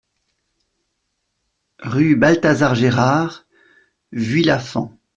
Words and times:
Rue 1.83 2.15
Balthazar 2.15 2.73
Gérard, 2.73 3.45
Vuillafans 4.11 4.97